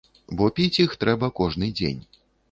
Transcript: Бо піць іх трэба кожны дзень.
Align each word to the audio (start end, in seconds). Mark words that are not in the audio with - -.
Бо 0.37 0.45
піць 0.59 0.79
іх 0.83 0.95
трэба 1.03 1.29
кожны 1.39 1.69
дзень. 1.81 2.01